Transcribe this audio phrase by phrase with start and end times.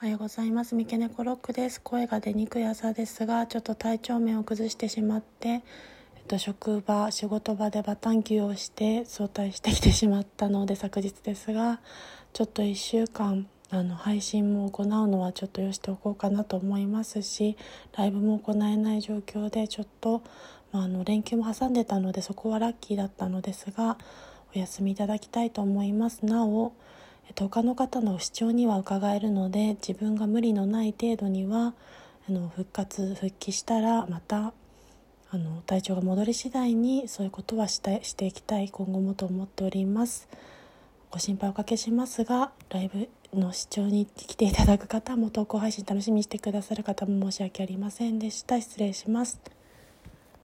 [0.00, 0.76] おはようございます。
[0.76, 1.80] 三毛猫ロックです。
[1.80, 5.62] 声が出にくい朝ですが、ちょっと体調面を崩してしまって、えっ
[6.28, 11.80] と、職場、仕事場でバタン休をして早退してきてしまったので、昨日ですが、
[12.32, 17.58] ちょっと1週間、あの配信も行うのはちょっとよしておこうかなと思いますし
[17.94, 20.22] ライブも行えない状況でちょっと、
[20.72, 23.98] まあ、あの連休も挟んでたのでそこはラッキーだったのですが
[24.56, 26.72] お休みいただきたいと思いますなお
[27.34, 31.74] 他の方の主張には伺えるので自分が無理のない程度には
[32.28, 34.52] あの復活復帰したらまた
[35.30, 40.28] あの体調が戻り次第にそういうことはしたしていきたい今後もと思っております。
[41.10, 43.08] ご心配おかけしますがライブ
[43.38, 48.60] の視聴に来ていただく方も投稿配信楽しみにしてくださる方も申し訳ありませんでした。
[48.60, 49.57] 失礼します。